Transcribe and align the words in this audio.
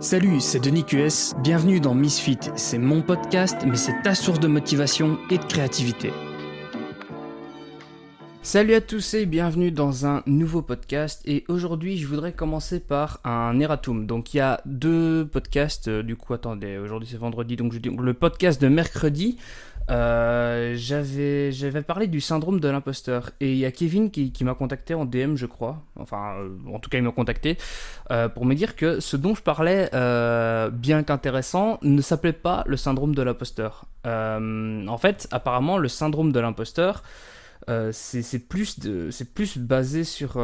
Salut, 0.00 0.38
c'est 0.38 0.60
Denis 0.60 0.84
QS, 0.84 1.34
bienvenue 1.42 1.80
dans 1.80 1.92
Misfit. 1.92 2.38
C'est 2.54 2.78
mon 2.78 3.02
podcast, 3.02 3.56
mais 3.66 3.74
c'est 3.74 4.00
ta 4.02 4.14
source 4.14 4.38
de 4.38 4.46
motivation 4.46 5.18
et 5.28 5.38
de 5.38 5.44
créativité. 5.44 6.12
Salut 8.40 8.74
à 8.74 8.80
tous 8.80 9.14
et 9.14 9.26
bienvenue 9.26 9.72
dans 9.72 10.06
un 10.06 10.22
nouveau 10.24 10.62
podcast. 10.62 11.20
Et 11.24 11.44
aujourd'hui, 11.48 11.98
je 11.98 12.06
voudrais 12.06 12.32
commencer 12.32 12.78
par 12.78 13.18
un 13.24 13.58
erratum. 13.58 14.06
Donc, 14.06 14.34
il 14.34 14.36
y 14.36 14.40
a 14.40 14.60
deux 14.66 15.26
podcasts. 15.26 15.88
Euh, 15.88 16.04
du 16.04 16.14
coup, 16.14 16.32
attendez, 16.32 16.78
aujourd'hui 16.78 17.08
c'est 17.10 17.18
vendredi, 17.18 17.56
donc 17.56 17.72
je 17.72 17.78
dis 17.78 17.90
le 17.90 18.14
podcast 18.14 18.62
de 18.62 18.68
mercredi 18.68 19.36
euh, 19.90 20.74
j'avais 20.76 21.50
j'avais 21.50 21.82
parlé 21.82 22.06
du 22.06 22.20
syndrome 22.20 22.60
de 22.60 22.68
l'imposteur. 22.68 23.30
Et 23.40 23.52
il 23.52 23.58
y 23.58 23.64
a 23.64 23.72
Kevin 23.72 24.10
qui, 24.10 24.32
qui 24.32 24.44
m'a 24.44 24.54
contacté 24.54 24.94
en 24.94 25.04
DM 25.04 25.36
je 25.36 25.46
crois. 25.46 25.82
Enfin 25.96 26.34
euh, 26.38 26.48
en 26.72 26.78
tout 26.78 26.90
cas 26.90 26.98
il 26.98 27.04
m'a 27.04 27.12
contacté 27.12 27.56
euh, 28.10 28.28
pour 28.28 28.44
me 28.44 28.54
dire 28.54 28.76
que 28.76 29.00
ce 29.00 29.16
dont 29.16 29.34
je 29.34 29.42
parlais 29.42 29.90
bien 30.72 31.02
qu'intéressant 31.02 31.78
ne 31.82 32.02
s'appelait 32.02 32.32
pas 32.32 32.64
le 32.66 32.76
syndrome 32.76 33.14
de 33.14 33.22
l'imposteur. 33.22 33.86
En 34.04 34.98
fait 34.98 35.28
apparemment 35.30 35.78
le 35.78 35.88
syndrome 35.88 36.32
de 36.32 36.40
l'imposteur 36.40 37.02
c'est 37.92 38.48
plus 38.48 38.78
de 38.80 39.10
c'est 39.10 39.32
plus 39.34 39.58
basé 39.58 40.04
sur 40.04 40.42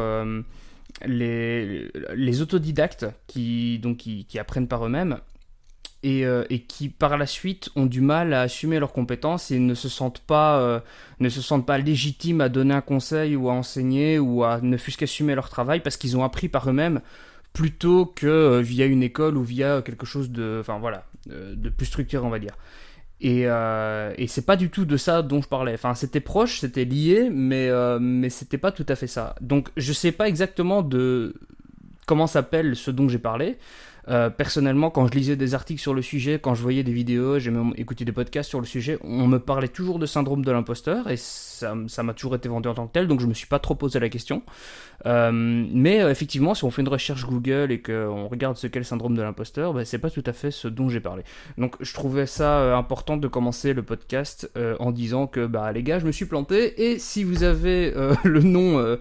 les, 1.05 1.91
les 2.15 2.41
autodidactes 2.41 3.05
qui 3.27 3.79
donc 3.79 3.97
qui, 3.97 4.25
qui 4.25 4.39
apprennent 4.39 4.67
par 4.67 4.85
eux-mêmes 4.85 5.19
euh, 6.05 6.43
et, 6.49 6.59
qui 6.59 6.89
par 6.89 7.17
la 7.17 7.25
suite 7.25 7.69
ont 7.75 7.85
du 7.85 8.01
mal 8.01 8.33
à 8.33 8.41
assumer 8.41 8.79
leurs 8.79 8.93
compétences 8.93 9.49
et 9.51 9.59
ne 9.59 9.73
se 9.73 9.89
sentent 9.89 10.19
pas 10.19 10.59
euh, 10.59 10.79
ne 11.19 11.29
se 11.29 11.41
sentent 11.41 11.65
pas 11.65 11.77
légitimes 11.77 12.41
à 12.41 12.49
donner 12.49 12.73
un 12.73 12.81
conseil 12.81 13.35
ou 13.35 13.49
à 13.49 13.53
enseigner 13.53 14.19
ou 14.19 14.43
à 14.43 14.61
ne 14.61 14.77
fût-ce 14.77 14.97
qu'assumer 14.97 15.35
leur 15.35 15.49
travail 15.49 15.79
parce 15.79 15.97
qu'ils 15.97 16.17
ont 16.17 16.23
appris 16.23 16.47
par 16.47 16.69
eux-mêmes 16.69 17.01
plutôt 17.53 18.05
que 18.05 18.27
euh, 18.27 18.61
via 18.61 18.85
une 18.85 19.03
école 19.03 19.37
ou 19.37 19.43
via 19.43 19.81
quelque 19.81 20.05
chose 20.05 20.29
de 20.29 20.57
enfin 20.59 20.77
voilà 20.79 21.05
de 21.27 21.69
plus 21.69 21.87
structuré 21.87 22.23
on 22.23 22.29
va 22.29 22.39
dire 22.39 22.55
et, 23.21 23.43
et 23.43 24.27
c'est 24.27 24.45
pas 24.45 24.57
du 24.57 24.69
tout 24.69 24.85
de 24.85 24.97
ça 24.97 25.23
dont 25.23 25.41
je 25.41 25.47
parlais. 25.47 25.73
Enfin, 25.73 25.95
c'était 25.95 26.19
proche, 26.19 26.59
c'était 26.59 26.85
lié, 26.85 27.29
mais, 27.31 27.71
mais 27.99 28.29
c'était 28.29 28.59
pas 28.59 28.71
tout 28.71 28.85
à 28.89 28.95
fait 28.95 29.07
ça. 29.07 29.35
Donc, 29.41 29.69
je 29.77 29.93
sais 29.93 30.11
pas 30.11 30.27
exactement 30.27 30.83
de 30.83 31.33
comment 32.05 32.27
s'appelle 32.27 32.75
ce 32.75 32.91
dont 32.91 33.09
j'ai 33.09 33.17
parlé. 33.17 33.57
Euh, 34.07 34.29
personnellement, 34.29 34.91
quand 34.91 35.07
je 35.07 35.13
lisais 35.13 35.35
des 35.35 35.55
articles 35.55 35.81
sur 35.81 35.93
le 35.93 36.01
sujet, 36.01 36.39
quand 36.39 36.53
je 36.53 36.61
voyais 36.61 36.83
des 36.83 36.91
vidéos, 36.91 37.39
j'ai 37.39 37.49
même 37.49 37.73
écouté 37.75 38.05
des 38.05 38.11
podcasts 38.11 38.49
sur 38.49 38.59
le 38.59 38.65
sujet, 38.65 38.99
on 39.03 39.27
me 39.27 39.39
parlait 39.39 39.67
toujours 39.67 39.97
de 39.97 40.05
syndrome 40.05 40.45
de 40.45 40.51
l'imposteur 40.51 41.09
et 41.09 41.17
ça 41.17 41.73
m'a 41.73 42.13
toujours 42.13 42.35
été 42.35 42.49
vendu 42.49 42.67
en 42.67 42.75
tant 42.75 42.85
que 42.87 42.91
tel, 42.91 43.07
donc 43.07 43.19
je 43.21 43.27
me 43.27 43.33
suis 43.33 43.47
pas 43.47 43.59
trop 43.59 43.75
posé 43.75 43.99
la 43.99 44.09
question. 44.09 44.43
Euh, 45.05 45.31
mais 45.33 46.01
euh, 46.01 46.11
effectivement, 46.11 46.53
si 46.53 46.63
on 46.63 46.71
fait 46.71 46.81
une 46.81 46.89
recherche 46.89 47.25
Google 47.25 47.71
et 47.71 47.81
qu'on 47.81 48.27
regarde 48.27 48.57
ce 48.57 48.67
qu'est 48.67 48.79
le 48.79 48.85
syndrome 48.85 49.15
de 49.15 49.21
l'imposteur, 49.21 49.73
bah, 49.73 49.85
c'est 49.85 49.99
pas 49.99 50.09
tout 50.09 50.23
à 50.25 50.33
fait 50.33 50.51
ce 50.51 50.67
dont 50.67 50.89
j'ai 50.89 50.99
parlé. 50.99 51.23
Donc 51.57 51.75
je 51.79 51.93
trouvais 51.93 52.25
ça 52.25 52.77
important 52.77 53.17
de 53.17 53.27
commencer 53.27 53.73
le 53.73 53.83
podcast 53.83 54.49
en 54.79 54.91
disant 54.91 55.27
que 55.27 55.45
bah 55.45 55.71
les 55.71 55.83
gars, 55.83 55.99
je 55.99 56.05
me 56.05 56.11
suis 56.11 56.25
planté 56.25 56.89
et 56.91 56.99
si 56.99 57.23
vous 57.23 57.43
avez 57.43 57.93
le 58.23 58.41
nom 58.41 58.97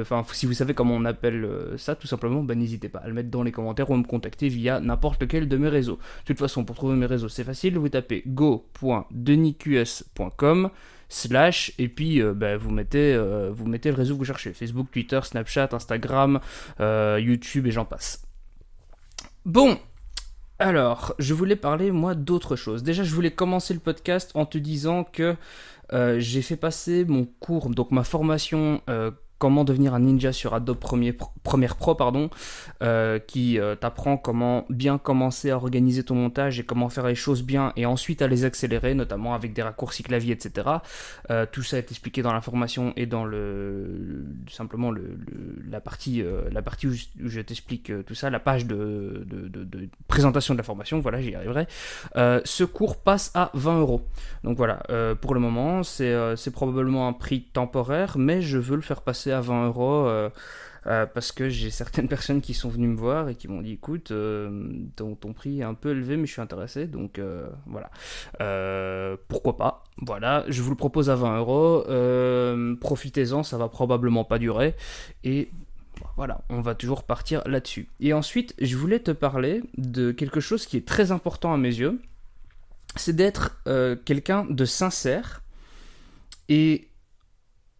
enfin, 0.00 0.22
si 0.32 0.46
vous 0.46 0.52
savez 0.52 0.74
comment 0.74 0.94
on 0.94 1.04
appelle 1.04 1.48
ça, 1.76 1.94
tout 1.94 2.06
simplement, 2.06 2.42
ben, 2.42 2.58
n'hésitez 2.58 2.88
pas 2.88 3.00
à 3.00 3.08
le 3.08 3.14
mettre 3.14 3.30
dans 3.30 3.42
les 3.42 3.52
commentaires 3.52 3.90
ou 3.90 3.94
à 3.94 3.96
me 3.96 4.04
contacter 4.04 4.31
via 4.40 4.80
n'importe 4.80 5.22
lequel 5.22 5.48
de 5.48 5.56
mes 5.56 5.68
réseaux. 5.68 5.98
De 6.20 6.26
toute 6.26 6.38
façon, 6.38 6.64
pour 6.64 6.76
trouver 6.76 6.94
mes 6.96 7.06
réseaux, 7.06 7.28
c'est 7.28 7.44
facile, 7.44 7.78
vous 7.78 7.88
tapez 7.88 8.22
go.denisqs.com 8.26 10.70
slash 11.08 11.72
et 11.78 11.88
puis 11.88 12.22
euh, 12.22 12.56
vous 12.58 12.70
mettez 12.70 13.12
euh, 13.12 13.50
vous 13.52 13.66
mettez 13.66 13.90
le 13.90 13.96
réseau 13.96 14.14
que 14.14 14.20
vous 14.20 14.24
cherchez. 14.24 14.54
Facebook 14.54 14.90
Twitter 14.90 15.20
Snapchat 15.22 15.68
Instagram 15.72 16.40
YouTube 16.80 17.66
et 17.66 17.70
j'en 17.70 17.84
passe. 17.84 18.22
Bon 19.44 19.78
alors 20.58 21.14
je 21.18 21.34
voulais 21.34 21.56
parler 21.56 21.90
moi 21.90 22.14
d'autre 22.14 22.56
chose. 22.56 22.82
Déjà 22.82 23.04
je 23.04 23.14
voulais 23.14 23.30
commencer 23.30 23.74
le 23.74 23.80
podcast 23.80 24.30
en 24.34 24.46
te 24.46 24.56
disant 24.56 25.04
que 25.04 25.36
j'ai 26.18 26.40
fait 26.40 26.56
passer 26.56 27.04
mon 27.04 27.26
cours 27.26 27.68
donc 27.68 27.90
ma 27.90 28.04
formation 28.04 28.80
comment 29.42 29.64
devenir 29.64 29.92
un 29.92 29.98
ninja 29.98 30.32
sur 30.32 30.54
Adobe 30.54 30.78
Premiere 30.78 31.74
Pro, 31.74 31.96
pardon, 31.96 32.30
euh, 32.80 33.18
qui 33.18 33.58
euh, 33.58 33.74
t'apprend 33.74 34.16
comment 34.16 34.66
bien 34.70 34.98
commencer 34.98 35.50
à 35.50 35.56
organiser 35.56 36.04
ton 36.04 36.14
montage 36.14 36.60
et 36.60 36.62
comment 36.62 36.88
faire 36.88 37.08
les 37.08 37.16
choses 37.16 37.42
bien 37.42 37.72
et 37.74 37.84
ensuite 37.84 38.22
à 38.22 38.28
les 38.28 38.44
accélérer, 38.44 38.94
notamment 38.94 39.34
avec 39.34 39.52
des 39.52 39.62
raccourcis 39.62 40.04
clavier, 40.04 40.32
etc. 40.32 40.68
Euh, 41.30 41.44
tout 41.50 41.64
ça 41.64 41.76
est 41.76 41.90
expliqué 41.90 42.22
dans 42.22 42.32
la 42.32 42.40
formation 42.40 42.92
et 42.94 43.06
dans 43.06 43.24
le, 43.24 44.24
simplement 44.48 44.92
le, 44.92 45.18
la 45.68 45.80
partie, 45.80 46.22
la 46.52 46.62
partie 46.62 46.86
où 46.86 46.92
je, 46.92 47.40
t'explique 47.40 47.90
tout 48.06 48.14
ça, 48.14 48.30
la 48.30 48.38
page 48.38 48.64
de, 48.66 49.26
de, 49.26 49.88
présentation 50.06 50.54
de 50.54 50.58
la 50.58 50.62
formation. 50.62 51.00
Voilà, 51.00 51.20
j'y 51.20 51.34
arriverai. 51.34 51.66
ce 52.14 52.62
cours 52.62 52.98
passe 52.98 53.32
à 53.34 53.50
20 53.54 53.80
euros. 53.80 54.02
Donc 54.44 54.56
voilà, 54.56 54.84
pour 55.20 55.34
le 55.34 55.40
moment, 55.40 55.82
c'est 55.82 56.52
probablement 56.52 57.08
un 57.08 57.12
prix 57.12 57.42
temporaire, 57.52 58.18
mais 58.18 58.40
je 58.40 58.58
veux 58.58 58.76
le 58.76 58.82
faire 58.82 59.02
passer 59.02 59.31
à 59.32 59.40
20 59.40 59.66
euros. 59.68 60.06
Euh, 60.06 60.30
euh, 60.88 61.06
parce 61.06 61.30
que 61.30 61.48
j'ai 61.48 61.70
certaines 61.70 62.08
personnes 62.16 62.40
qui 62.40 62.54
sont 62.54 62.68
venues 62.68 62.88
me 62.88 62.96
voir 62.96 63.28
et 63.28 63.36
qui 63.36 63.46
m'ont 63.46 63.62
dit 63.62 63.74
écoute 63.74 64.10
euh, 64.10 64.68
ton, 64.96 65.14
prix 65.32 65.60
est 65.60 65.62
un 65.62 65.74
peu 65.74 65.92
élevé 65.92 66.16
mais 66.16 66.26
je 66.26 66.32
suis 66.32 66.40
intéressé 66.40 66.86
donc 66.86 67.20
voilà 67.66 67.90
pourquoi 69.28 69.56
pas? 69.56 69.84
Voilà 69.98 70.44
je 70.48 70.60
vous 70.60 70.70
le 70.70 70.76
propose 70.76 71.08
à 71.08 71.14
20 71.14 71.38
euros 71.38 71.84
profitez-en 72.80 73.44
ça 73.44 73.58
va 73.58 73.68
probablement 73.68 74.24
pas 74.24 74.38
durer 74.38 74.74
et 75.22 75.50
voilà, 76.16 76.40
on 76.48 76.60
va 76.60 76.74
toujours 76.74 77.04
partir 77.04 77.46
là-dessus. 77.46 77.88
Et 78.00 78.12
ensuite, 78.12 78.54
je 78.60 78.76
voulais 78.76 78.98
te 78.98 79.12
parler 79.12 79.62
de 79.76 80.10
quelque 80.10 80.40
chose 80.40 80.66
qui 80.66 80.76
est 80.76 80.86
très 80.86 81.12
important 81.12 81.54
à 81.54 81.58
mes 81.58 81.68
yeux, 81.68 82.00
c'est 82.96 83.14
d'être 83.14 83.62
quelqu'un 84.04 84.44
de 84.48 84.64
sincère 84.64 85.42
et 86.48 86.88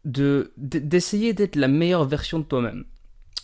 de 0.04 0.52
d'essayer 0.56 1.32
d'être 1.32 1.56
la 1.56 1.68
meilleure 1.68 2.04
version 2.04 2.38
de 2.38 2.44
toi-même. 2.44 2.84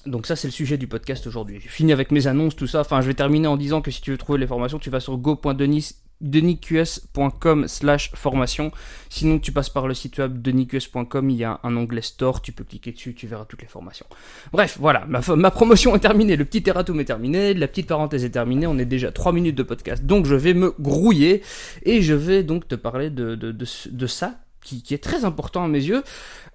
Donc 0.06 0.26
ça 0.26 0.36
c'est 0.36 0.48
le 0.48 0.52
sujet 0.52 0.78
du 0.78 0.86
podcast 0.86 1.26
aujourd'hui. 1.26 1.58
J'ai 1.62 1.68
fini 1.68 1.92
avec 1.92 2.10
mes 2.10 2.26
annonces, 2.26 2.56
tout 2.56 2.66
ça. 2.66 2.80
Enfin, 2.80 3.00
je 3.00 3.06
vais 3.06 3.14
terminer 3.14 3.48
en 3.48 3.56
disant 3.56 3.80
que 3.82 3.90
si 3.90 4.00
tu 4.00 4.10
veux 4.10 4.18
trouver 4.18 4.38
les 4.38 4.46
formations, 4.46 4.78
tu 4.78 4.90
vas 4.90 5.00
sur 5.00 5.16
go.denisqs.com 5.18 7.68
slash 7.68 8.10
formation. 8.14 8.72
Sinon, 9.08 9.38
tu 9.38 9.52
passes 9.52 9.70
par 9.70 9.86
le 9.86 9.94
site 9.94 10.18
web 10.18 10.40
denisqs.com, 10.40 11.30
il 11.30 11.36
y 11.36 11.44
a 11.44 11.60
un 11.62 11.76
onglet 11.76 12.02
store, 12.02 12.42
tu 12.42 12.52
peux 12.52 12.64
cliquer 12.64 12.92
dessus, 12.92 13.14
tu 13.14 13.26
verras 13.26 13.44
toutes 13.44 13.62
les 13.62 13.68
formations. 13.68 14.06
Bref, 14.52 14.78
voilà, 14.80 15.04
ma, 15.06 15.20
ma 15.36 15.50
promotion 15.50 15.94
est 15.94 16.00
terminée, 16.00 16.36
le 16.36 16.44
petit 16.44 16.62
erratum 16.66 16.98
est 17.00 17.04
terminé, 17.04 17.54
la 17.54 17.68
petite 17.68 17.88
parenthèse 17.88 18.24
est 18.24 18.30
terminée, 18.30 18.66
on 18.66 18.78
est 18.78 18.86
déjà 18.86 19.12
3 19.12 19.32
minutes 19.32 19.56
de 19.56 19.62
podcast, 19.62 20.04
donc 20.04 20.26
je 20.26 20.36
vais 20.36 20.54
me 20.54 20.74
grouiller 20.80 21.42
et 21.82 22.00
je 22.02 22.14
vais 22.14 22.44
donc 22.44 22.66
te 22.66 22.76
parler 22.76 23.10
de, 23.10 23.34
de, 23.34 23.52
de, 23.52 23.66
de 23.90 24.06
ça 24.06 24.38
qui, 24.76 24.94
est 24.94 25.02
très 25.02 25.24
important 25.24 25.64
à 25.64 25.68
mes 25.68 25.82
yeux. 25.82 26.02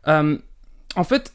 Euh, 0.07 0.37
en 0.95 1.03
fait, 1.03 1.33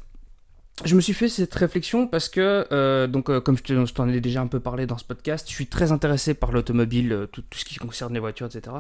je 0.85 0.95
me 0.95 1.01
suis 1.01 1.13
fait 1.13 1.29
cette 1.29 1.55
réflexion 1.55 2.07
parce 2.07 2.29
que, 2.29 2.67
euh, 2.73 3.07
donc, 3.07 3.31
euh, 3.31 3.41
comme 3.41 3.57
je 3.57 3.93
t'en 3.93 4.09
ai 4.09 4.21
déjà 4.21 4.41
un 4.41 4.47
peu 4.47 4.61
parlé 4.61 4.87
dans 4.87 4.99
ce 4.99 5.05
podcast, 5.05 5.47
je 5.49 5.55
suis 5.55 5.67
très 5.67 5.93
intéressé 5.93 6.35
par 6.35 6.53
l'automobile, 6.53 7.29
tout, 7.33 7.43
ce 7.53 7.65
qui 7.65 7.77
concerne 7.77 8.15
les 8.15 8.21
voitures, 8.21 8.47
etc. 8.47 8.77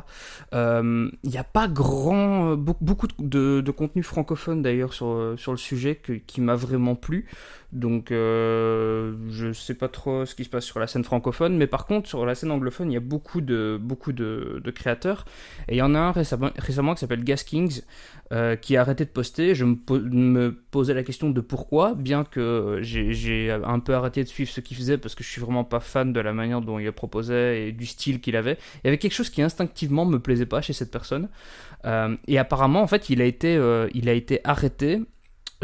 Il 0.52 1.10
n'y 1.24 1.38
a 1.38 1.44
pas 1.44 1.68
grand, 1.68 2.56
beaucoup, 2.56 3.08
de, 3.18 3.60
de, 3.60 3.70
contenu 3.70 4.02
francophone 4.02 4.62
d'ailleurs 4.62 4.92
sur, 4.92 5.34
sur 5.36 5.52
le 5.52 5.58
sujet 5.58 6.00
qui 6.26 6.40
m'a 6.40 6.54
vraiment 6.54 6.94
plu. 6.94 7.26
Donc, 7.72 8.12
euh, 8.12 9.14
je 9.30 9.52
sais 9.52 9.74
pas 9.74 9.88
trop 9.88 10.24
ce 10.24 10.34
qui 10.34 10.44
se 10.44 10.48
passe 10.48 10.64
sur 10.64 10.80
la 10.80 10.86
scène 10.86 11.04
francophone, 11.04 11.58
mais 11.58 11.66
par 11.66 11.84
contre, 11.84 12.08
sur 12.08 12.24
la 12.24 12.34
scène 12.34 12.50
anglophone, 12.50 12.90
il 12.90 12.94
y 12.94 12.96
a 12.96 13.00
beaucoup 13.00 13.42
de, 13.42 13.78
beaucoup 13.80 14.12
de, 14.12 14.62
créateurs. 14.74 15.26
Et 15.68 15.74
il 15.74 15.78
y 15.78 15.82
en 15.82 15.94
a 15.94 15.98
un 15.98 16.12
récemment, 16.12 16.50
récemment 16.56 16.94
qui 16.94 17.00
s'appelle 17.00 17.24
Gas 17.24 17.42
Kings, 17.46 17.82
euh, 18.30 18.56
qui 18.56 18.76
a 18.76 18.82
arrêté 18.82 19.04
de 19.04 19.10
poster. 19.10 19.54
Je 19.54 19.64
me, 19.64 20.50
posais 20.70 20.92
la 20.92 21.02
question 21.02 21.30
de 21.30 21.40
pourquoi, 21.40 21.94
bien 21.94 22.24
que 22.24 22.78
j'ai 22.82 23.50
un 23.50 23.78
peu 23.78 23.94
arrêté 23.94 24.22
de 24.22 24.28
suivre 24.28 24.50
ce 24.50 24.60
qu'il 24.60 24.76
faisait 24.76 24.98
parce 24.98 25.14
que 25.14 25.24
je 25.24 25.30
suis 25.30 25.40
vraiment 25.40 25.64
pas 25.64 25.80
fan 25.80 26.12
de 26.12 26.20
la 26.20 26.34
manière 26.34 26.60
dont 26.60 26.78
il 26.78 26.92
proposait 26.92 27.68
et 27.68 27.72
du 27.72 27.86
style 27.86 28.20
qu'il 28.20 28.36
avait. 28.36 28.58
Il 28.76 28.86
y 28.86 28.88
avait 28.88 28.98
quelque 28.98 29.14
chose 29.14 29.30
qui 29.30 29.40
instinctivement 29.40 30.04
me 30.04 30.18
plaisait 30.18 30.46
pas 30.46 30.60
chez 30.60 30.74
cette 30.74 30.90
personne. 30.90 31.28
Euh, 31.84 32.16
et 32.26 32.38
apparemment, 32.38 32.82
en 32.82 32.86
fait, 32.86 33.08
il 33.08 33.22
a 33.22 33.24
été, 33.24 33.56
euh, 33.56 33.88
il 33.94 34.08
a 34.08 34.12
été 34.12 34.40
arrêté 34.44 35.00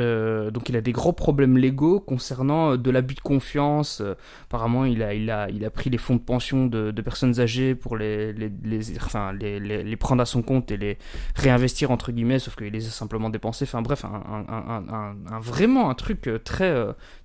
euh, 0.01 0.51
donc 0.51 0.69
il 0.69 0.77
a 0.77 0.81
des 0.81 0.91
gros 0.91 1.13
problèmes 1.13 1.57
légaux 1.57 2.01
concernant 2.01 2.73
euh, 2.73 2.77
de 2.77 2.91
l'abus 2.91 3.15
de 3.15 3.21
confiance. 3.21 4.01
Euh, 4.01 4.15
apparemment, 4.45 4.85
il 4.85 5.03
a, 5.03 5.15
il, 5.15 5.31
a, 5.31 5.49
il 5.51 5.65
a 5.65 5.71
pris 5.71 5.89
les 5.89 5.99
fonds 5.99 6.17
de 6.17 6.21
pension 6.21 6.67
de, 6.67 6.91
personnes 7.03 7.39
âgées 7.39 7.75
pour 7.75 7.97
les, 7.97 8.33
les, 8.33 8.97
enfin, 8.97 9.33
les, 9.33 9.61
les, 9.61 9.97
prendre 9.97 10.23
à 10.23 10.27
son 10.27 10.43
compte 10.43 10.71
et 10.71 10.77
les 10.77 10.99
réinvestir 11.37 11.91
entre 11.91 12.11
guillemets, 12.13 12.39
sauf 12.39 12.57
qu'il 12.57 12.73
les 12.73 12.87
a 12.87 12.91
simplement 12.91 13.31
dépensés. 13.31 13.65
Enfin 13.65 13.83
bref, 13.83 14.05
un, 14.05 15.15
un, 15.31 15.41
vraiment 15.41 15.91
un 15.91 15.95
truc 15.95 16.29
très, 16.45 16.75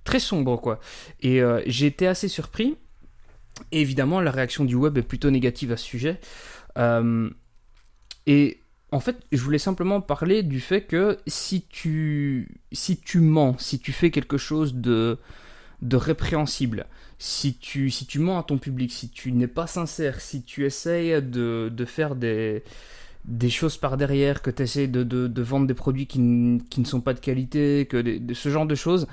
très 0.03 0.19
sombre 0.19 0.57
quoi. 0.57 0.79
Et 1.21 1.41
j'ai 1.65 1.87
été 1.87 2.07
assez 2.07 2.27
surpris. 2.27 2.77
Et 3.71 3.81
évidemment, 3.81 4.21
la 4.21 4.31
réaction 4.31 4.65
du 4.65 4.75
web 4.75 4.97
est 4.97 5.03
plutôt 5.03 5.31
négative 5.31 5.71
à 5.71 5.77
ce 5.77 5.85
sujet. 5.85 6.19
et 8.27 8.59
en 8.91 8.99
fait, 8.99 9.17
je 9.31 9.41
voulais 9.41 9.59
simplement 9.59 10.01
parler 10.01 10.41
du 10.41 10.59
fait 10.59 10.81
que 10.81 11.19
si 11.27 11.63
tu, 11.69 12.59
si 12.71 12.97
tu 12.97 13.19
mens, 13.19 13.55
si 13.59 13.79
tu 13.79 13.91
fais 13.91 14.09
quelque 14.09 14.37
chose 14.37 14.73
de, 14.75 15.19
de 15.81 15.95
répréhensible, 15.95 16.87
si 17.19 17.55
tu, 17.55 17.91
si 17.91 18.05
tu 18.07 18.17
mens 18.19 18.39
à 18.39 18.43
ton 18.43 18.57
public, 18.57 18.91
si 18.91 19.09
tu 19.09 19.31
n'es 19.31 19.47
pas 19.47 19.67
sincère, 19.67 20.21
si 20.21 20.41
tu 20.41 20.65
essayes 20.65 21.21
de, 21.21 21.85
faire 21.85 22.15
des, 22.15 22.63
des 23.25 23.49
choses 23.49 23.77
par 23.77 23.95
derrière, 23.97 24.41
que 24.41 24.49
tu 24.49 24.63
essayes 24.63 24.87
de, 24.87 25.03
de, 25.03 25.41
vendre 25.41 25.67
des 25.67 25.73
produits 25.75 26.07
qui, 26.07 26.19
qui, 26.69 26.79
ne 26.79 26.85
sont 26.85 27.01
pas 27.01 27.13
de 27.13 27.19
qualité, 27.19 27.85
que 27.87 27.97
de, 27.97 28.33
ce 28.33 28.49
genre 28.49 28.65
de 28.65 28.75
choses, 28.75 29.07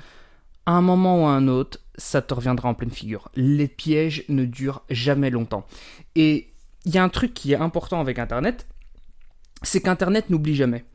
à 0.65 0.71
un 0.71 0.81
moment 0.81 1.23
ou 1.23 1.27
à 1.27 1.31
un 1.31 1.47
autre, 1.47 1.79
ça 1.97 2.21
te 2.21 2.33
reviendra 2.33 2.69
en 2.69 2.73
pleine 2.73 2.91
figure. 2.91 3.29
Les 3.35 3.67
pièges 3.67 4.23
ne 4.27 4.45
durent 4.45 4.83
jamais 4.89 5.29
longtemps. 5.29 5.67
Et 6.15 6.49
il 6.85 6.95
y 6.95 6.97
a 6.97 7.03
un 7.03 7.09
truc 7.09 7.33
qui 7.33 7.51
est 7.51 7.57
important 7.57 7.99
avec 7.99 8.17
Internet, 8.17 8.65
c'est 9.63 9.81
qu'Internet 9.81 10.29
n'oublie 10.29 10.55
jamais. 10.55 10.85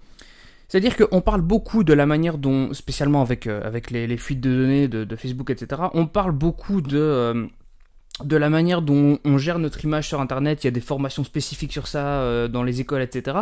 C'est-à-dire 0.72 0.96
qu'on 0.96 1.20
parle 1.20 1.42
beaucoup 1.42 1.84
de 1.84 1.92
la 1.92 2.06
manière 2.06 2.38
dont, 2.38 2.72
spécialement 2.72 3.20
avec, 3.20 3.46
euh, 3.46 3.60
avec 3.62 3.90
les, 3.90 4.16
fuites 4.16 4.40
de 4.40 4.56
données 4.56 4.88
de, 4.88 5.16
Facebook, 5.16 5.50
etc., 5.50 5.82
on 5.92 6.06
parle 6.06 6.32
beaucoup 6.32 6.80
de, 6.80 6.96
euh, 6.98 7.46
de 8.24 8.36
la 8.38 8.48
manière 8.48 8.80
dont 8.80 9.18
on 9.22 9.36
gère 9.36 9.58
notre 9.58 9.84
image 9.84 10.08
sur 10.08 10.18
Internet. 10.18 10.64
Il 10.64 10.68
y 10.68 10.68
a 10.68 10.70
des 10.70 10.80
formations 10.80 11.24
spécifiques 11.24 11.74
sur 11.74 11.86
ça 11.86 12.22
euh, 12.22 12.48
dans 12.48 12.62
les 12.62 12.80
écoles, 12.80 13.02
etc. 13.02 13.36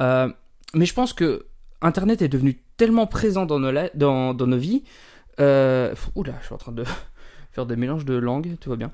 mais 0.00 0.86
je 0.86 0.92
pense 0.92 1.12
que 1.12 1.46
Internet 1.82 2.20
est 2.20 2.28
devenu 2.28 2.60
tellement 2.76 3.06
présent 3.06 3.46
dans 3.46 3.60
nos, 3.60 3.70
dans, 3.94 4.34
dans 4.34 4.46
nos 4.48 4.58
vies. 4.58 4.82
oula, 5.38 6.34
je 6.40 6.46
suis 6.46 6.54
en 6.54 6.58
train 6.58 6.72
de 6.72 6.82
faire 7.52 7.66
des 7.66 7.76
mélanges 7.76 8.04
de 8.04 8.14
langues, 8.14 8.56
tout 8.60 8.70
va 8.70 8.76
bien. 8.76 8.90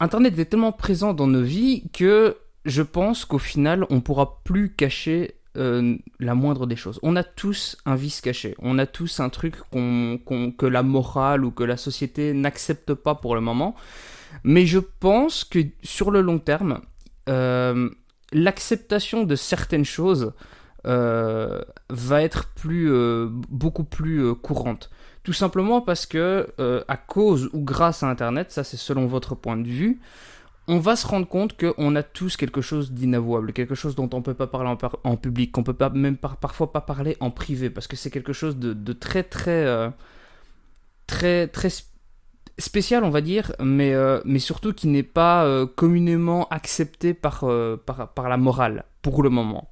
Internet 0.00 0.38
est 0.38 0.46
tellement 0.46 0.72
présent 0.72 1.12
dans 1.12 1.26
nos 1.26 1.42
vies 1.42 1.82
que 1.92 2.38
je 2.64 2.82
pense 2.82 3.24
qu'au 3.24 3.38
final, 3.38 3.86
on 3.90 4.00
pourra 4.00 4.42
plus 4.44 4.72
cacher 4.72 5.34
euh, 5.56 5.96
la 6.20 6.34
moindre 6.34 6.66
des 6.66 6.76
choses. 6.76 7.00
On 7.02 7.16
a 7.16 7.24
tous 7.24 7.76
un 7.84 7.96
vice 7.96 8.20
caché. 8.20 8.54
On 8.60 8.78
a 8.78 8.86
tous 8.86 9.18
un 9.20 9.30
truc 9.30 9.56
que 9.72 10.66
la 10.66 10.82
morale 10.82 11.44
ou 11.44 11.50
que 11.50 11.64
la 11.64 11.76
société 11.76 12.32
n'accepte 12.32 12.94
pas 12.94 13.14
pour 13.14 13.34
le 13.34 13.40
moment. 13.40 13.74
Mais 14.44 14.64
je 14.64 14.78
pense 14.78 15.42
que 15.42 15.58
sur 15.82 16.12
le 16.12 16.20
long 16.20 16.38
terme, 16.38 16.80
euh, 17.28 17.90
l'acceptation 18.32 19.24
de 19.24 19.34
certaines 19.34 19.84
choses 19.84 20.32
euh, 20.86 21.60
va 21.88 22.22
être 22.22 22.46
plus, 22.54 22.88
beaucoup 23.48 23.84
plus 23.84 24.34
courante. 24.36 24.90
Tout 25.24 25.32
simplement 25.32 25.80
parce 25.80 26.06
que, 26.06 26.46
à 26.86 26.96
cause 26.96 27.50
ou 27.52 27.64
grâce 27.64 28.04
à 28.04 28.08
Internet, 28.08 28.52
ça 28.52 28.62
c'est 28.62 28.76
selon 28.76 29.06
votre 29.06 29.34
point 29.34 29.56
de 29.56 29.66
vue, 29.66 30.00
on 30.70 30.78
va 30.78 30.94
se 30.94 31.04
rendre 31.04 31.26
compte 31.26 31.56
qu'on 31.58 31.96
a 31.96 32.04
tous 32.04 32.36
quelque 32.36 32.60
chose 32.60 32.92
d'inavouable, 32.92 33.52
quelque 33.52 33.74
chose 33.74 33.96
dont 33.96 34.08
on 34.12 34.18
ne 34.18 34.22
peut 34.22 34.34
pas 34.34 34.46
parler 34.46 34.72
en, 35.02 35.16
public, 35.16 35.50
qu'on 35.50 35.64
peut 35.64 35.74
pas 35.74 35.90
même 35.90 36.16
parfois 36.16 36.72
pas 36.72 36.80
parler 36.80 37.16
en 37.18 37.32
privé, 37.32 37.70
parce 37.70 37.88
que 37.88 37.96
c'est 37.96 38.10
quelque 38.10 38.32
chose 38.32 38.56
de, 38.56 38.92
très 38.92 39.24
très 39.24 39.66
euh, 39.66 39.90
très 41.08 41.48
très 41.48 41.70
spécial, 42.56 43.02
on 43.02 43.10
va 43.10 43.20
dire, 43.20 43.50
mais 43.60 43.94
euh, 43.94 44.20
surtout 44.38 44.72
qui 44.72 44.86
n'est 44.86 45.02
pas 45.02 45.44
euh, 45.44 45.66
communément 45.66 46.46
accepté 46.50 47.14
par, 47.14 47.44
par 47.84 48.28
la 48.28 48.36
morale 48.36 48.84
pour 49.02 49.24
le 49.24 49.28
moment. 49.28 49.68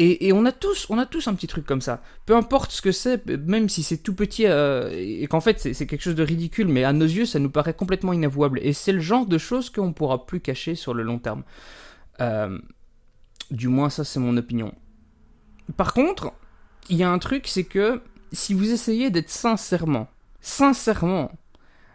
Et, 0.00 0.32
on 0.32 0.44
a 0.44 0.50
tous, 0.50 0.88
on 0.90 0.98
a 0.98 1.06
tous 1.06 1.28
un 1.28 1.34
petit 1.34 1.46
truc 1.46 1.64
comme 1.64 1.80
ça. 1.80 2.02
Peu 2.26 2.34
importe 2.34 2.72
ce 2.72 2.82
que 2.82 2.90
c'est, 2.90 3.24
même 3.26 3.68
si 3.68 3.84
c'est 3.84 3.98
tout 3.98 4.14
petit 4.14 4.46
euh, 4.46 4.90
et 4.92 5.24
qu'en 5.28 5.40
fait 5.40 5.60
c'est 5.60 5.86
quelque 5.86 6.02
chose 6.02 6.16
de 6.16 6.24
ridicule, 6.24 6.66
mais 6.66 6.82
à 6.82 6.92
nos 6.92 7.04
yeux 7.04 7.26
ça 7.26 7.38
nous 7.38 7.50
paraît 7.50 7.74
complètement 7.74 8.12
inavouable. 8.12 8.58
Et 8.62 8.72
c'est 8.72 8.90
le 8.90 9.00
genre 9.00 9.24
de 9.24 9.38
choses 9.38 9.70
qu'on 9.70 9.92
pourra 9.92 10.26
plus 10.26 10.40
cacher 10.40 10.74
sur 10.74 10.94
le 10.94 11.04
long 11.04 11.20
terme. 11.20 11.44
Euh, 12.20 12.58
du 13.52 13.68
moins 13.68 13.88
ça 13.88 14.02
c'est 14.02 14.18
mon 14.18 14.36
opinion. 14.36 14.74
Par 15.76 15.94
contre, 15.94 16.32
il 16.88 16.96
y 16.96 17.04
a 17.04 17.10
un 17.10 17.18
truc, 17.18 17.46
c'est 17.46 17.64
que 17.64 18.02
si 18.32 18.52
vous 18.52 18.72
essayez 18.72 19.10
d'être 19.10 19.30
sincèrement, 19.30 20.08
sincèrement, 20.40 21.30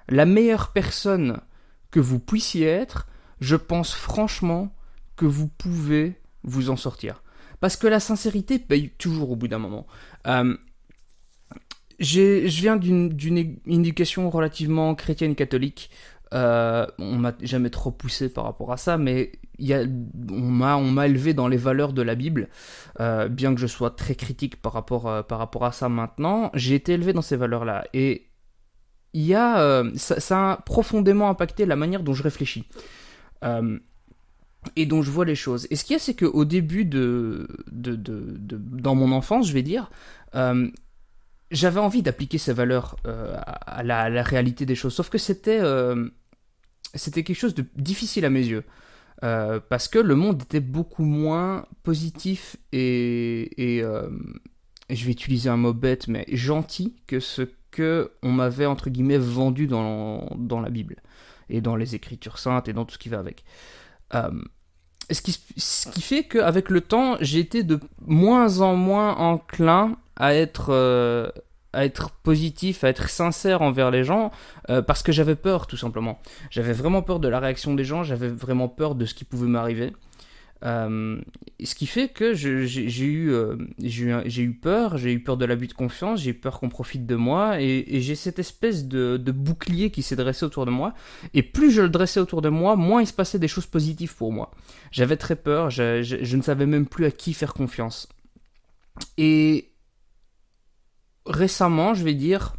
la 0.07 0.25
meilleure 0.25 0.71
personne 0.71 1.41
que 1.91 1.99
vous 1.99 2.19
puissiez 2.19 2.67
être, 2.67 3.07
je 3.41 3.57
pense 3.57 3.93
franchement 3.93 4.73
que 5.17 5.25
vous 5.25 5.47
pouvez 5.47 6.15
vous 6.43 6.69
en 6.69 6.77
sortir. 6.77 7.21
Parce 7.59 7.75
que 7.75 7.87
la 7.87 7.99
sincérité 7.99 8.59
paye 8.59 8.89
toujours 8.97 9.31
au 9.31 9.35
bout 9.35 9.47
d'un 9.47 9.59
moment. 9.59 9.85
Euh, 10.27 10.55
je 11.99 12.47
viens 12.47 12.77
d'une 12.77 13.59
éducation 13.67 14.29
relativement 14.29 14.95
chrétienne 14.95 15.35
catholique. 15.35 15.89
Euh, 16.33 16.85
on 16.99 17.15
m'a 17.15 17.33
jamais 17.41 17.69
trop 17.69 17.91
poussé 17.91 18.29
par 18.29 18.43
rapport 18.43 18.71
à 18.71 18.77
ça, 18.77 18.97
mais 18.97 19.31
on 20.29 20.51
m'a 20.51 21.07
élevé 21.07 21.33
dans 21.33 21.47
les 21.47 21.57
valeurs 21.57 21.93
de 21.93 22.01
la 22.01 22.15
Bible. 22.15 22.49
Euh, 22.99 23.27
bien 23.27 23.53
que 23.53 23.59
je 23.59 23.67
sois 23.67 23.91
très 23.91 24.15
critique 24.15 24.61
par 24.61 24.73
rapport, 24.73 25.07
euh, 25.07 25.23
par 25.23 25.39
rapport 25.39 25.65
à 25.65 25.71
ça 25.71 25.89
maintenant, 25.89 26.51
j'ai 26.53 26.75
été 26.75 26.93
élevé 26.93 27.13
dans 27.13 27.21
ces 27.21 27.35
valeurs-là. 27.35 27.85
Et 27.93 28.27
y 29.13 29.33
a, 29.33 29.83
ça, 29.95 30.51
a 30.51 30.57
profondément 30.57 31.29
impacté 31.29 31.65
la 31.65 31.75
manière 31.75 32.03
dont 32.03 32.13
je 32.13 32.23
réfléchis 32.23 32.65
et 34.75 34.85
dont 34.85 35.01
je 35.01 35.11
vois 35.11 35.25
les 35.25 35.35
choses. 35.35 35.67
Et 35.69 35.75
ce 35.75 35.83
qu'il 35.83 35.93
y 35.93 35.97
a, 35.97 35.99
c'est 35.99 36.15
qu'au 36.15 36.45
début 36.45 36.85
de, 36.85 37.47
de, 37.71 37.95
de, 37.95 38.57
dans 38.57 38.95
mon 38.95 39.11
enfance, 39.11 39.47
je 39.47 39.53
vais 39.53 39.61
dire, 39.61 39.89
euh, 40.35 40.69
j'avais 41.51 41.79
envie 41.79 42.01
d'appliquer 42.01 42.37
ces 42.37 42.53
valeurs 42.53 42.97
euh, 43.07 43.35
à, 43.45 43.83
la, 43.83 44.23
réalité 44.23 44.65
des 44.65 44.75
choses. 44.75 44.93
Sauf 44.93 45.09
que 45.09 45.17
c'était 45.17 45.59
euh, 45.59 46.09
c'était 46.93 47.23
quelque 47.23 47.37
chose 47.37 47.55
de 47.55 47.65
difficile 47.75 48.25
à 48.25 48.29
mes 48.29 48.45
yeux. 48.45 48.63
parce 49.21 49.87
que 49.87 49.99
le 49.99 50.15
monde 50.15 50.41
était 50.41 50.59
beaucoup 50.59 51.03
moins 51.03 51.65
positif 51.83 52.57
et, 52.71 53.77
et 53.77 53.83
je 54.89 55.05
vais 55.05 55.11
utiliser 55.11 55.49
un 55.49 55.57
mot 55.57 55.73
bête, 55.73 56.07
mais 56.07 56.25
gentil 56.29 56.95
que 57.07 57.19
ce 57.19 57.43
que 57.71 58.11
on 58.23 58.31
m'avait 58.31 58.65
entre 58.65 58.89
guillemets 58.89 59.17
vendu 59.19 59.67
dans, 59.67 60.27
dans 60.35 60.59
la 60.59 60.69
Bible 60.69 60.95
et 61.49 61.61
dans 61.61 61.75
les 61.75 61.95
Écritures 61.95 62.39
saintes 62.39 62.67
et 62.67 62.73
dans 62.73 62.85
tout 62.85 62.95
ce 62.95 62.99
qui 62.99 63.09
va 63.09 63.19
avec. 63.19 63.43
Euh, 64.13 64.29
ce, 65.11 65.21
qui, 65.21 65.39
ce 65.57 65.89
qui 65.89 66.01
fait 66.01 66.23
qu'avec 66.23 66.69
le 66.69 66.81
temps, 66.81 67.17
j'ai 67.21 67.43
de 67.43 67.79
moins 68.05 68.59
en 68.59 68.75
moins 68.75 69.15
enclin 69.15 69.97
à 70.15 70.35
être, 70.35 70.67
euh, 70.69 71.29
à 71.73 71.85
être 71.85 72.11
positif, 72.11 72.83
à 72.83 72.89
être 72.89 73.09
sincère 73.09 73.61
envers 73.61 73.89
les 73.91 74.03
gens, 74.03 74.31
euh, 74.69 74.81
parce 74.81 75.01
que 75.01 75.11
j'avais 75.11 75.35
peur, 75.35 75.67
tout 75.67 75.77
simplement. 75.77 76.19
J'avais 76.51 76.73
vraiment 76.73 77.01
peur 77.01 77.19
de 77.19 77.27
la 77.27 77.39
réaction 77.39 77.73
des 77.73 77.83
gens, 77.83 78.03
j'avais 78.03 78.27
vraiment 78.27 78.67
peur 78.67 78.95
de 78.95 79.05
ce 79.05 79.13
qui 79.13 79.23
pouvait 79.23 79.47
m'arriver. 79.47 79.93
Euh, 80.65 81.21
ce 81.63 81.73
qui 81.73 81.87
fait 81.87 82.09
que 82.09 82.33
j'ai 82.33 83.05
eu, 83.05 83.31
euh, 83.31 83.55
j'ai 83.79 84.41
eu 84.41 84.53
peur, 84.53 84.97
j'ai 84.97 85.13
eu 85.13 85.23
peur 85.23 85.37
de 85.37 85.45
l'abus 85.45 85.67
de 85.67 85.73
confiance, 85.73 86.21
j'ai 86.21 86.31
eu 86.31 86.33
peur 86.33 86.59
qu'on 86.59 86.69
profite 86.69 87.05
de 87.05 87.15
moi, 87.15 87.61
et, 87.61 88.01
j'ai 88.01 88.15
cette 88.15 88.39
espèce 88.39 88.85
de, 88.85 89.17
bouclier 89.31 89.89
qui 89.91 90.01
s'est 90.01 90.15
dressé 90.15 90.45
autour 90.45 90.65
de 90.65 90.71
moi. 90.71 90.93
Et 91.33 91.43
plus 91.43 91.71
je 91.71 91.81
le 91.81 91.89
dressais 91.89 92.19
autour 92.19 92.41
de 92.41 92.49
moi, 92.49 92.75
moins 92.75 93.01
il 93.01 93.07
se 93.07 93.13
passait 93.13 93.39
des 93.39 93.47
choses 93.47 93.65
positives 93.65 94.15
pour 94.15 94.33
moi. 94.33 94.51
J'avais 94.91 95.17
très 95.17 95.35
peur, 95.35 95.69
je 95.69 96.35
ne 96.35 96.41
savais 96.41 96.65
même 96.65 96.85
plus 96.85 97.05
à 97.05 97.11
qui 97.11 97.33
faire 97.33 97.53
confiance. 97.53 98.09
Et 99.17 99.71
récemment, 101.25 101.93
je 101.93 102.03
vais 102.03 102.13
dire, 102.13 102.55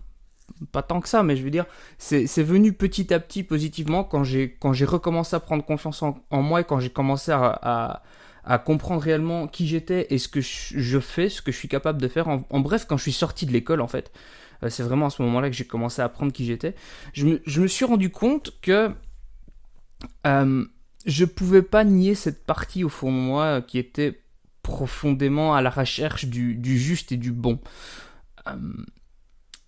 pas 0.72 0.82
tant 0.82 1.00
que 1.00 1.08
ça, 1.08 1.22
mais 1.22 1.36
je 1.36 1.42
veux 1.42 1.50
dire, 1.50 1.66
c'est 1.98 2.42
venu 2.42 2.72
petit 2.72 3.12
à 3.12 3.20
petit 3.20 3.42
positivement 3.42 4.04
quand 4.04 4.24
j'ai 4.24 4.56
recommencé 4.84 5.36
à 5.36 5.40
prendre 5.40 5.64
confiance 5.64 6.02
en, 6.02 6.42
moi 6.42 6.60
et 6.60 6.64
quand 6.64 6.80
j'ai 6.80 6.90
commencé 6.90 7.32
à, 7.32 8.02
à, 8.44 8.58
comprendre 8.58 9.02
réellement 9.02 9.46
qui 9.46 9.66
j'étais 9.66 10.06
et 10.10 10.18
ce 10.18 10.28
que 10.28 10.40
je, 10.40 10.98
fais, 10.98 11.28
ce 11.28 11.42
que 11.42 11.52
je 11.52 11.56
suis 11.56 11.68
capable 11.68 12.00
de 12.00 12.08
faire. 12.08 12.28
En, 12.28 12.60
bref, 12.60 12.86
quand 12.88 12.96
je 12.96 13.02
suis 13.02 13.12
sorti 13.12 13.46
de 13.46 13.52
l'école, 13.52 13.80
en 13.80 13.88
fait, 13.88 14.12
euh, 14.62 14.68
c'est 14.68 14.82
vraiment 14.82 15.06
à 15.06 15.10
ce 15.10 15.22
moment-là 15.22 15.50
que 15.50 15.56
j'ai 15.56 15.66
commencé 15.66 16.02
à 16.02 16.06
apprendre 16.06 16.32
qui 16.32 16.44
j'étais. 16.44 16.74
Je 17.12 17.26
me, 17.26 17.42
je 17.46 17.60
me, 17.60 17.66
suis 17.66 17.84
rendu 17.84 18.10
compte 18.10 18.52
que 18.60 18.90
euh, 20.26 20.64
je 21.06 21.24
pouvais 21.24 21.62
pas 21.62 21.84
nier 21.84 22.14
cette 22.14 22.44
partie 22.44 22.84
au 22.84 22.88
fond 22.88 23.12
de 23.12 23.18
moi 23.18 23.62
qui 23.62 23.78
était 23.78 24.20
profondément 24.62 25.54
à 25.54 25.62
la 25.62 25.70
recherche 25.70 26.26
du, 26.26 26.54
du 26.54 26.78
juste 26.78 27.12
et 27.12 27.16
du 27.16 27.32
bon. 27.32 27.58
Euh, 28.46 28.56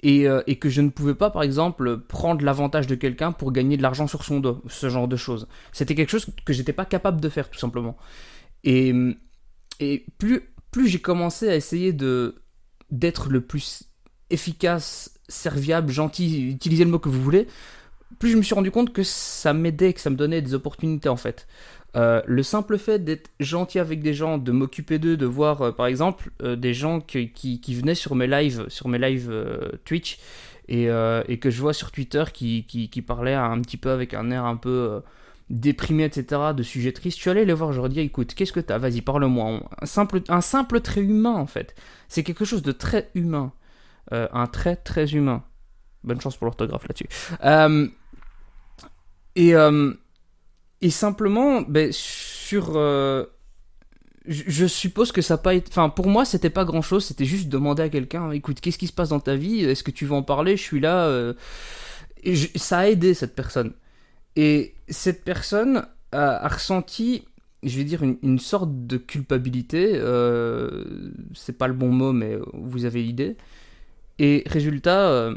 euh, 0.05 0.43
et, 0.47 0.59
que 0.59 0.69
je 0.69 0.81
ne 0.81 0.91
pouvais 0.91 1.15
pas, 1.15 1.31
par 1.31 1.43
exemple, 1.43 1.99
prendre 1.99 2.45
l'avantage 2.45 2.87
de 2.87 2.95
quelqu'un 2.95 3.33
pour 3.33 3.53
gagner 3.53 3.77
de 3.77 3.83
l'argent 3.83 4.07
sur 4.07 4.25
son 4.25 4.41
dos, 4.41 4.63
ce 4.69 4.89
genre 4.89 5.07
de 5.07 5.17
choses. 5.17 5.47
C'était 5.73 5.95
quelque 5.95 6.11
chose 6.11 6.27
que 6.45 6.53
j'étais 6.53 6.73
pas 6.73 6.85
capable 6.85 7.21
de 7.21 7.29
faire, 7.29 7.49
tout 7.49 7.59
simplement. 7.59 7.97
Et, 8.65 8.93
et 9.81 10.07
plus, 10.19 10.43
plus 10.73 10.89
j'ai 10.89 11.01
commencé 11.01 11.49
à 11.49 11.57
essayer 11.57 11.93
de 11.93 12.37
d'être 12.91 13.31
le 13.31 13.41
plus 13.41 13.85
efficace, 14.29 15.15
serviable, 15.29 15.91
gentil, 15.91 16.51
utilisez 16.51 16.85
le 16.85 16.91
mot 16.91 16.99
que 16.99 17.09
vous 17.09 17.23
voulez, 17.23 17.47
plus 18.19 18.31
je 18.31 18.37
me 18.37 18.43
suis 18.43 18.55
rendu 18.55 18.71
compte 18.71 18.93
que 18.93 19.03
ça 19.03 19.53
m'aidait, 19.53 19.93
que 19.93 20.01
ça 20.01 20.11
me 20.11 20.17
donnait 20.17 20.43
des 20.43 20.55
opportunités 20.55 21.09
en 21.09 21.17
fait. 21.17 21.47
Euh, 21.95 22.23
le 22.27 22.43
simple 22.43 22.79
fait 22.79 23.05
d'être 23.05 23.31
gentil 23.39 23.79
avec 23.79 24.01
des 24.01 24.15
gens, 24.15 24.39
de 24.39 24.51
m'occuper 24.51 24.99
d'eux, 24.99 25.17
de 25.17 25.27
voir 25.27 25.61
euh, 25.61 25.73
par 25.73 25.87
exemple 25.87 26.31
euh, 26.43 26.57
des 26.57 26.73
gens 26.73 27.01
qui, 27.01 27.31
qui, 27.33 27.75
venaient 27.75 27.95
sur 27.95 28.15
mes 28.15 28.27
lives, 28.27 28.65
sur 28.69 28.89
mes 28.89 28.99
lives 28.99 29.31
Twitch 29.85 30.19
et, 30.69 30.85
et, 30.85 31.39
que 31.39 31.51
je 31.51 31.61
vois 31.61 31.75
sur 31.75 31.91
Twitter 31.91 32.25
qui, 32.33 32.65
qui, 32.65 33.03
parlaient 33.03 33.35
un 33.35 33.61
petit 33.61 33.77
peu 33.77 33.91
avec 33.91 34.15
un 34.15 34.31
air 34.31 34.45
un 34.45 34.57
peu 34.57 35.03
déprimé, 35.51 36.05
etc., 36.05 36.41
de 36.57 36.63
sujets 36.63 36.93
tristes, 36.93 37.19
je 37.19 37.23
suis 37.23 37.31
allé 37.31 37.45
les 37.45 37.53
voir, 37.53 37.73
je 37.73 37.77
leur 37.77 37.87
ai 37.87 37.89
dit 37.91 38.01
écoute, 38.01 38.33
qu'est-ce 38.35 38.53
que 38.53 38.61
t'as? 38.61 38.79
Vas-y, 38.79 39.03
parle-moi. 39.03 39.61
Un 39.83 39.87
simple, 39.87 40.23
un 40.29 40.41
simple 40.41 40.81
trait 40.81 41.03
humain 41.03 41.35
en 41.35 41.47
fait. 41.47 41.75
C'est 42.09 42.23
quelque 42.23 42.45
chose 42.45 42.63
de 42.63 42.73
très 42.73 43.11
humain. 43.15 43.53
un 44.11 44.47
trait 44.47 44.77
très 44.77 45.13
humain. 45.13 45.43
Bonne 46.05 46.21
chance 46.21 46.37
pour 46.37 46.47
l'orthographe 46.47 46.87
là-dessus. 46.89 47.09
Et, 49.37 49.55
euh, 49.55 49.93
et 50.81 50.91
simplement, 50.91 51.63
ben, 51.63 51.91
sur. 51.93 52.77
euh, 52.77 53.25
je 54.27 54.67
suppose 54.67 55.11
que 55.11 55.21
ça 55.23 55.35
n'a 55.35 55.39
pas 55.39 55.55
été. 55.55 55.69
Enfin, 55.71 55.89
pour 55.89 56.07
moi, 56.09 56.25
c'était 56.25 56.51
pas 56.51 56.65
grand 56.65 56.83
chose. 56.83 57.05
C'était 57.05 57.25
juste 57.25 57.49
demander 57.49 57.83
à 57.83 57.89
quelqu'un 57.89 58.31
écoute, 58.31 58.61
qu'est-ce 58.61 58.79
qui 58.79 58.87
se 58.87 58.93
passe 58.93 59.09
dans 59.09 59.21
ta 59.21 59.35
vie? 59.37 59.65
Est-ce 59.65 59.83
que 59.83 59.91
tu 59.91 60.07
veux 60.07 60.15
en 60.15 60.23
parler? 60.23 60.57
Je 60.57 60.63
suis 60.63 60.81
là. 60.81 61.07
euh, 61.07 61.35
ça 62.57 62.81
a 62.81 62.87
aidé 62.89 63.15
cette 63.15 63.35
personne. 63.35 63.73
Et 64.37 64.75
cette 64.89 65.25
personne 65.25 65.87
a, 66.13 66.45
a 66.47 66.49
ressenti, 66.49 67.25
je 67.63 67.77
vais 67.79 67.85
dire, 67.85 68.03
une, 68.03 68.19
une 68.23 68.39
sorte 68.39 68.87
de 68.87 68.97
culpabilité. 68.97 69.93
c'est 71.35 71.59
pas 71.59 71.69
le 71.69 71.75
bon 71.75 71.89
mot, 71.91 72.13
mais 72.13 72.39
vous 72.53 72.85
avez 72.85 73.03
l'idée. 73.03 73.37
Et 74.19 74.45
résultat, 74.47 75.33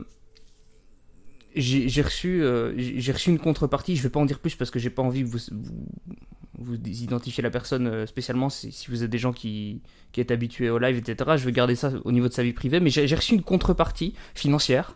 j'ai 1.55 2.01
reçu, 2.01 2.41
euh, 2.41 2.73
reçu 3.07 3.29
une 3.29 3.39
contrepartie. 3.39 3.95
Je 3.95 4.03
vais 4.03 4.09
pas 4.09 4.19
en 4.19 4.25
dire 4.25 4.39
plus 4.39 4.55
parce 4.55 4.71
que 4.71 4.79
j'ai 4.79 4.89
pas 4.89 5.01
envie 5.01 5.23
que 5.23 5.27
vous, 5.27 5.39
vous, 5.51 5.87
vous 6.59 6.75
identifiez 6.75 7.41
la 7.41 7.49
personne 7.49 7.87
euh, 7.87 8.05
spécialement 8.05 8.49
si, 8.49 8.71
si 8.71 8.89
vous 8.89 9.03
êtes 9.03 9.09
des 9.09 9.17
gens 9.17 9.33
qui, 9.33 9.81
qui 10.11 10.21
êtes 10.21 10.31
habitués 10.31 10.69
au 10.69 10.77
live, 10.77 10.97
etc. 10.97 11.31
Je 11.37 11.45
vais 11.45 11.51
garder 11.51 11.75
ça 11.75 11.91
au 12.03 12.11
niveau 12.11 12.27
de 12.27 12.33
sa 12.33 12.43
vie 12.43 12.53
privée. 12.53 12.79
Mais 12.79 12.89
j'ai 12.89 13.15
reçu 13.15 13.33
une 13.33 13.43
contrepartie 13.43 14.15
financière 14.33 14.93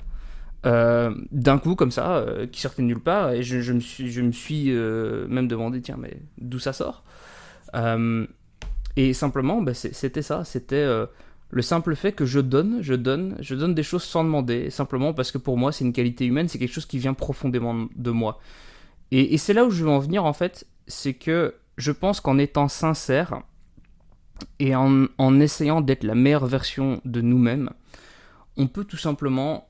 euh, 0.65 1.15
d'un 1.31 1.57
coup 1.57 1.75
comme 1.75 1.91
ça, 1.91 2.25
qui 2.51 2.59
sortait 2.61 2.81
de 2.81 2.87
nulle 2.87 2.99
part, 2.99 3.31
et 3.31 3.43
je, 3.43 3.71
me 3.71 3.79
suis, 3.79 4.11
je 4.11 4.21
me 4.21 4.31
suis 4.31 4.71
même 4.71 5.47
demandé, 5.47 5.81
tiens, 5.81 5.97
mais 5.97 6.17
d'où 6.37 6.59
ça 6.59 6.73
sort? 6.73 7.03
Et 8.95 9.13
simplement, 9.13 9.61
bah, 9.61 9.73
c'était 9.73 10.21
ça, 10.21 10.43
c'était 10.43 10.85
le 11.51 11.61
simple 11.61 11.95
fait 11.95 12.11
que 12.11 12.25
je 12.25 12.39
donne, 12.39 12.81
je 12.81 12.93
donne, 12.93 13.35
je 13.39 13.55
donne 13.55 13.73
des 13.73 13.83
choses 13.83 14.03
sans 14.03 14.23
demander, 14.23 14.69
simplement 14.69 15.13
parce 15.13 15.31
que 15.31 15.37
pour 15.37 15.57
moi, 15.57 15.71
c'est 15.71 15.83
une 15.83 15.93
qualité 15.93 16.25
humaine, 16.25 16.47
c'est 16.47 16.59
quelque 16.59 16.73
chose 16.73 16.85
qui 16.85 16.99
vient 16.99 17.13
profondément 17.13 17.87
de 17.95 18.11
moi. 18.11 18.39
Et, 19.11 19.37
c'est 19.39 19.53
là 19.53 19.65
où 19.65 19.71
je 19.71 19.83
veux 19.83 19.89
en 19.89 19.97
venir, 19.97 20.25
en 20.25 20.33
fait, 20.33 20.67
c'est 20.85 21.15
que 21.15 21.55
je 21.77 21.91
pense 21.91 22.21
qu'en 22.21 22.37
étant 22.37 22.67
sincère, 22.67 23.41
et 24.59 24.75
en 24.75 25.39
essayant 25.39 25.81
d'être 25.81 26.03
la 26.03 26.15
meilleure 26.15 26.45
version 26.45 27.01
de 27.05 27.21
nous-mêmes, 27.21 27.71
on 28.55 28.67
peut 28.67 28.83
tout 28.83 28.97
simplement 28.97 29.67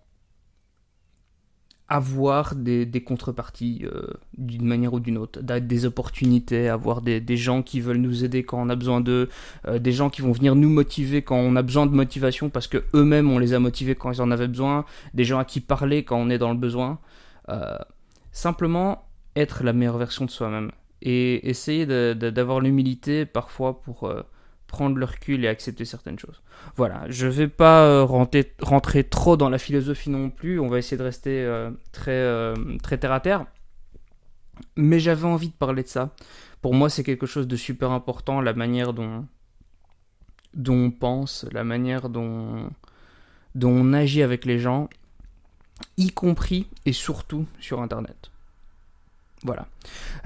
avoir 1.89 2.55
des, 2.55 3.03
contreparties 3.03 3.81
euh, 3.83 4.07
d'une 4.37 4.65
manière 4.65 4.93
ou 4.93 4.99
d'une 4.99 5.17
autre, 5.17 5.41
des 5.41 5.85
opportunités, 5.85 6.69
avoir 6.69 7.01
des, 7.01 7.37
gens 7.37 7.63
qui 7.63 7.81
veulent 7.81 7.97
nous 7.97 8.23
aider 8.23 8.43
quand 8.43 8.61
on 8.61 8.69
a 8.69 8.75
besoin 8.75 9.01
d'eux, 9.01 9.27
euh, 9.67 9.79
des 9.79 9.91
gens 9.91 10.11
qui 10.11 10.21
vont 10.21 10.31
venir 10.31 10.55
nous 10.55 10.69
motiver 10.69 11.23
quand 11.23 11.37
on 11.37 11.55
a 11.55 11.63
besoin 11.63 11.87
de 11.87 11.91
motivation 11.91 12.49
parce 12.49 12.67
que 12.67 12.83
eux-mêmes 12.93 13.29
on 13.31 13.39
les 13.39 13.53
a 13.53 13.59
motivés 13.59 13.95
quand 13.95 14.11
ils 14.11 14.21
en 14.21 14.29
avaient 14.29 14.47
besoin, 14.47 14.85
des 15.15 15.23
gens 15.23 15.39
à 15.39 15.45
qui 15.45 15.61
parler 15.61 16.03
quand 16.03 16.17
on 16.17 16.29
est 16.29 16.37
dans 16.37 16.51
le 16.51 16.59
besoin. 16.59 16.99
Euh, 17.49 17.77
simplement 18.31 19.05
être 19.35 19.63
la 19.63 19.73
meilleure 19.73 19.97
version 19.97 20.25
de 20.25 20.29
soi-même 20.29 20.71
et 21.01 21.49
essayer 21.49 21.87
d'avoir 21.87 22.59
l'humilité 22.59 23.25
parfois 23.25 23.81
pour 23.81 24.11
prendre 24.69 24.97
le 24.97 25.05
recul 25.05 25.43
et 25.43 25.47
accepter 25.47 25.83
certaines 25.83 26.17
choses. 26.17 26.41
Voilà, 26.77 27.03
je 27.09 27.27
vais 27.27 27.49
pas 27.49 27.83
euh, 27.83 28.03
rentrer, 28.03 28.53
rentrer 28.61 29.03
trop 29.03 29.35
dans 29.35 29.49
la 29.49 29.57
philosophie 29.57 30.09
non 30.09 30.29
plus, 30.29 30.59
on 30.59 30.69
va 30.69 30.77
essayer 30.77 30.95
de 30.95 31.03
rester 31.03 31.43
euh, 31.43 31.71
très, 31.91 32.11
euh, 32.11 32.53
très 32.81 32.97
terre 32.97 33.11
à 33.11 33.19
terre. 33.19 33.45
Mais 34.77 34.99
j'avais 34.99 35.25
envie 35.25 35.49
de 35.49 35.53
parler 35.53 35.83
de 35.83 35.87
ça. 35.87 36.15
Pour 36.61 36.73
moi, 36.73 36.89
c'est 36.89 37.03
quelque 37.03 37.25
chose 37.25 37.47
de 37.47 37.55
super 37.55 37.91
important, 37.91 38.41
la 38.41 38.53
manière 38.53 38.93
dont, 38.93 39.25
on 40.67 40.91
pense, 40.91 41.45
la 41.51 41.63
manière 41.63 42.09
dont 42.09 42.69
on 43.61 43.93
agit 43.93 44.21
avec 44.21 44.45
les 44.45 44.59
gens, 44.59 44.89
y 45.97 46.11
compris 46.11 46.67
et 46.85 46.93
surtout 46.93 47.45
sur 47.59 47.81
Internet. 47.81 48.31
Voilà. 49.43 49.67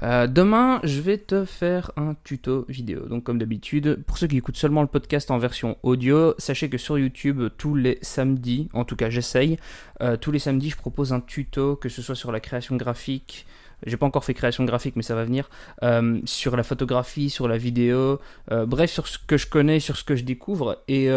Euh, 0.02 0.26
demain, 0.26 0.80
je 0.84 1.00
vais 1.00 1.20
te 1.20 1.46
faire 1.46 1.92
un 1.98 2.16
tuto 2.24 2.66
vidéo. 2.68 3.02
Donc, 3.06 3.24
comme 3.24 3.38
d'habitude, 3.38 4.04
pour 4.08 4.18
ceux 4.18 4.28
qui 4.28 4.38
écoutent 4.38 4.58
seulement 4.58 4.82
le 4.82 4.88
podcast 4.88 5.30
en 5.30 5.38
version 5.38 5.78
audio, 5.84 6.34
sachez 6.40 6.70
que 6.70 6.80
sur 6.80 6.98
YouTube, 6.98 7.44
tous 7.58 7.76
les 7.76 8.00
samedis, 8.02 8.70
en 8.74 8.86
tout 8.86 8.96
cas, 8.96 9.12
j'essaye, 9.12 9.60
euh, 10.02 10.18
tous 10.18 10.32
les 10.32 10.40
samedis, 10.40 10.72
je 10.72 10.78
propose 10.78 11.14
un 11.14 11.20
tuto, 11.20 11.76
que 11.76 11.90
ce 11.90 12.02
soit 12.02 12.16
sur 12.16 12.32
la 12.32 12.40
création 12.40 12.76
graphique. 12.76 13.46
J'ai 13.86 13.98
pas 13.98 14.06
encore 14.06 14.24
fait 14.24 14.34
création 14.34 14.64
graphique, 14.64 14.96
mais 14.96 15.04
ça 15.04 15.14
va 15.14 15.26
venir. 15.26 15.50
euh, 15.84 16.20
sur 16.24 16.56
la 16.56 16.64
photographie, 16.64 17.30
sur 17.30 17.50
la 17.50 17.58
vidéo, 17.58 18.20
bref, 18.50 18.90
sur 18.90 19.08
ce 19.08 19.18
que 19.20 19.36
je 19.38 19.46
connais, 19.46 19.82
sur 19.82 19.98
ce 19.98 20.06
que 20.06 20.16
je 20.16 20.24
découvre. 20.24 20.82
Et, 20.88 21.10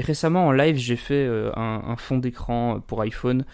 récemment, 0.00 0.46
en 0.46 0.52
live, 0.52 0.76
j'ai 0.76 0.96
fait 0.96 1.28
un, 1.54 1.82
un 1.86 1.96
fond 1.96 2.16
d'écran 2.16 2.80
pour 2.80 3.02
iPhone 3.02 3.44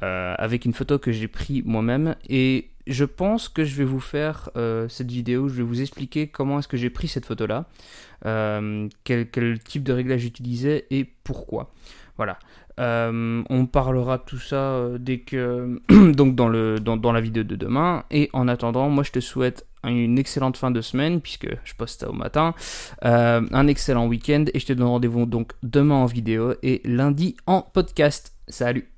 avec 0.00 0.64
une 0.64 0.74
photo 0.74 1.00
que 1.00 1.10
j'ai 1.10 1.26
pris 1.26 1.62
moi-même. 1.66 2.14
Et 2.28 2.70
je 2.88 3.04
pense 3.04 3.48
que 3.48 3.64
je 3.64 3.74
vais 3.76 3.84
vous 3.84 4.00
faire 4.00 4.50
euh, 4.56 4.88
cette 4.88 5.10
vidéo, 5.10 5.48
je 5.48 5.54
vais 5.54 5.62
vous 5.62 5.80
expliquer 5.80 6.26
comment 6.26 6.58
est-ce 6.58 6.68
que 6.68 6.76
j'ai 6.76 6.90
pris 6.90 7.08
cette 7.08 7.26
photo-là, 7.26 7.66
euh, 8.26 8.88
quel, 9.04 9.58
type 9.60 9.82
de 9.82 9.92
réglage 9.92 10.20
j'utilisais 10.20 10.86
et 10.90 11.04
pourquoi. 11.04 11.70
Voilà. 12.16 12.38
Euh, 12.80 13.42
on 13.50 13.66
parlera 13.66 14.18
de 14.18 14.22
tout 14.22 14.38
ça 14.38 14.88
dès 14.98 15.18
que 15.18 15.80
donc 16.12 16.36
dans 16.36 16.48
le 16.48 16.78
dans, 16.78 16.96
dans 16.96 17.12
la 17.12 17.20
vidéo 17.20 17.42
de 17.42 17.56
demain. 17.56 18.04
Et 18.10 18.30
en 18.32 18.48
attendant, 18.48 18.88
moi 18.88 19.04
je 19.04 19.12
te 19.12 19.20
souhaite 19.20 19.66
une 19.84 20.18
excellente 20.18 20.56
fin 20.56 20.70
de 20.70 20.80
semaine 20.80 21.20
puisque 21.20 21.48
je 21.64 21.74
poste 21.74 22.00
ça 22.00 22.10
au 22.10 22.12
matin, 22.12 22.54
un 23.02 23.66
excellent 23.66 24.06
week-end 24.06 24.44
et 24.52 24.58
je 24.58 24.66
te 24.66 24.72
donne 24.72 24.88
rendez-vous 24.88 25.26
donc 25.26 25.52
demain 25.62 25.96
en 25.96 26.06
vidéo 26.06 26.54
et 26.62 26.80
lundi 26.84 27.36
en 27.46 27.62
podcast. 27.62 28.32
Salut. 28.48 28.97